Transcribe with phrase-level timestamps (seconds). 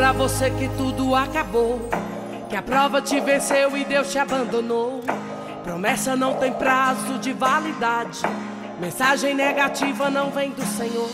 [0.00, 1.78] pra você que tudo acabou.
[2.48, 5.02] Que a prova te venceu e Deus te abandonou.
[5.62, 8.20] Promessa não tem prazo de validade.
[8.80, 11.10] Mensagem negativa não vem do Senhor.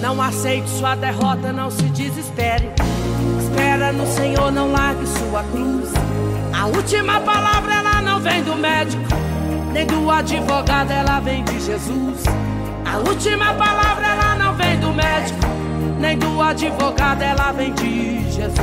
[0.00, 2.70] Não aceite sua derrota, não se desespere.
[3.42, 5.90] Espera no Senhor, não largue sua cruz.
[6.58, 9.04] A última palavra ela não vem do médico,
[9.72, 12.24] nem do advogado, ela vem de Jesus.
[12.86, 15.53] A última palavra ela não vem do médico,
[16.54, 18.58] advogado, ela vem de Jesus.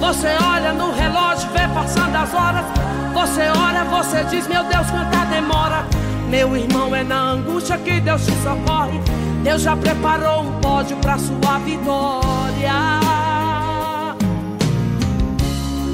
[0.00, 2.64] Você olha no relógio, vê passando as horas.
[3.12, 5.84] Você ora, você diz, meu Deus, quanta demora.
[6.28, 8.98] Meu irmão, é na angústia que Deus te socorre.
[9.42, 12.72] Deus já preparou um pódio pra sua vitória.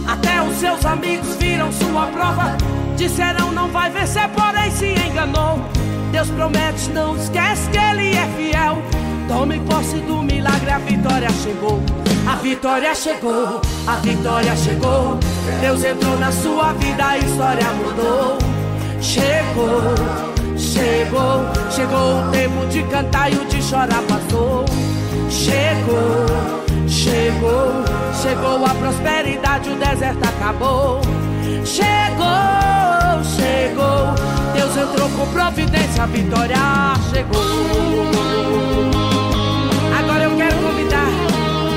[0.06, 2.56] Até os seus amigos viram sua prova.
[2.96, 5.58] Disseram não vai vencer, porém se enganou.
[6.16, 8.78] Deus promete, não esquece que Ele é fiel.
[9.28, 11.78] Tome posse do milagre, a vitória chegou.
[12.26, 15.18] A vitória chegou, a vitória chegou.
[15.60, 18.38] Deus entrou na sua vida, a história mudou.
[18.98, 19.94] Chegou,
[20.56, 24.64] chegou, chegou o tempo de cantar e o de chorar passou.
[25.28, 27.84] Chegou, chegou,
[28.22, 30.98] chegou a prosperidade, o deserto acabou.
[31.62, 33.75] Chegou, chegou,
[35.98, 36.56] a vitória
[37.10, 37.42] chegou.
[39.98, 41.08] Agora eu quero convidar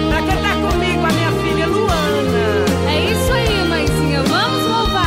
[0.10, 2.66] para cantar comigo a minha filha Luana.
[2.88, 5.06] É isso aí, mãezinha, vamos louvar.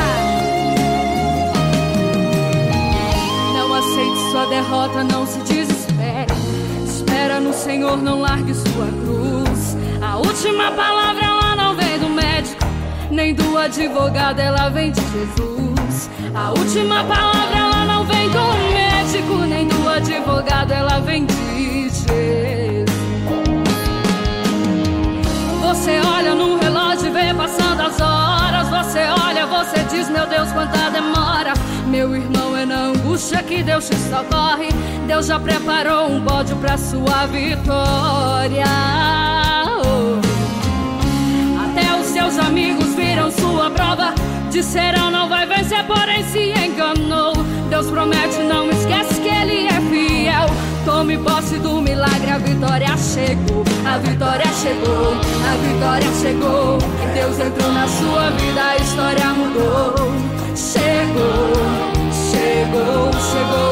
[3.54, 6.32] Não aceite sua derrota, não se desespere.
[6.84, 9.76] Espera no Senhor, não largue sua cruz.
[10.00, 12.64] A última palavra ela não vem do médico,
[13.10, 16.10] nem do advogado, ela vem de Jesus.
[16.34, 18.81] A última palavra ela não vem do médico,
[19.20, 22.86] nem do advogado, ela vem Jesus.
[25.60, 28.68] Você olha no relógio e vê passando as horas.
[28.68, 31.52] Você olha, você diz, meu Deus, quanta demora.
[31.86, 34.68] Meu irmão, é na angústia que Deus te socorre.
[35.06, 38.64] Deus já preparou um pódio pra sua vitória.
[41.64, 44.14] Até os seus amigos viram sua prova.
[44.50, 45.21] Disseram não
[51.02, 53.64] Tome posse do milagre, a vitória chegou.
[53.84, 55.14] A vitória chegou,
[55.50, 56.78] a vitória chegou.
[57.12, 59.96] Deus entrou na sua vida, a história mudou.
[60.54, 61.52] Chegou,
[62.30, 63.71] chegou, chegou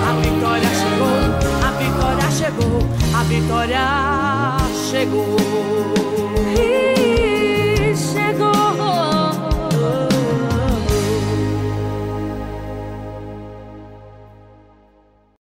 [3.31, 4.57] vitória
[4.89, 6.20] chegou.